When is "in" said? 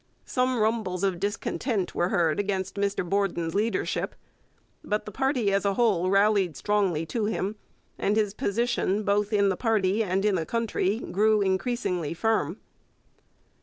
9.31-9.49, 10.25-10.33